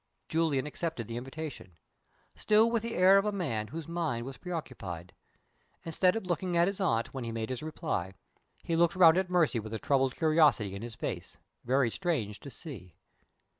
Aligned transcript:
Julian 0.29 0.65
accepted 0.65 1.07
the 1.07 1.15
invitation 1.15 1.77
still 2.33 2.71
with 2.71 2.81
the 2.81 2.95
air 2.95 3.19
of 3.19 3.25
a 3.25 3.31
man 3.31 3.67
whose 3.67 3.87
mind 3.87 4.25
was 4.25 4.35
preoccupied. 4.37 5.13
Instead 5.85 6.15
of 6.15 6.25
looking 6.25 6.57
at 6.57 6.67
his 6.67 6.81
aunt 6.81 7.13
when 7.13 7.23
he 7.23 7.31
made 7.31 7.51
his 7.51 7.61
reply, 7.61 8.15
he 8.63 8.75
looked 8.75 8.95
round 8.95 9.15
at 9.19 9.29
Mercy 9.29 9.59
with 9.59 9.75
a 9.75 9.77
troubled 9.77 10.15
curiosity 10.15 10.73
in 10.73 10.81
his 10.81 10.95
face, 10.95 11.37
very 11.63 11.91
strange 11.91 12.39
to 12.39 12.49
see. 12.49 12.95